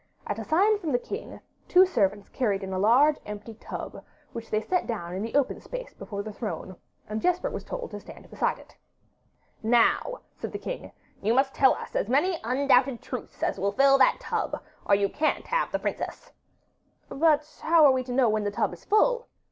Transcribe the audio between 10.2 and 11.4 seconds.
said the king, 'you